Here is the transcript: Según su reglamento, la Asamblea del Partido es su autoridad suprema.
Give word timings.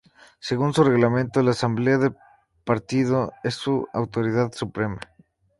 Según 0.39 0.73
su 0.73 0.83
reglamento, 0.83 1.43
la 1.43 1.51
Asamblea 1.51 1.99
del 1.99 2.15
Partido 2.65 3.33
es 3.43 3.53
su 3.53 3.87
autoridad 3.93 4.51
suprema. 4.51 4.99